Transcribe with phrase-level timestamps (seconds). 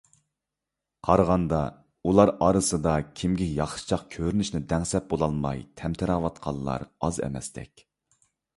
[1.07, 1.59] قارىغاندا،
[2.11, 7.89] ئۇلار ئارىسىدا كىمگە ياخشىچاق كۆرۈنۈشنى دەڭسەپ بولالماي تەمتىرەۋاتقانلار ئاز ئەمەستەك.